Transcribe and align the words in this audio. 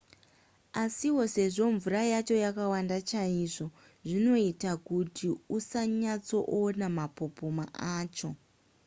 asiwo 0.83 1.23
sezvo 1.35 1.63
mvura 1.75 2.01
yacho 2.13 2.35
yakawanda 2.45 2.97
chaizvo 3.09 3.67
zvinoita 4.07 4.71
kuti 4.87 5.27
usanyatsoona 5.57 6.85
mapopoma 6.97 7.65
acho 7.99 8.29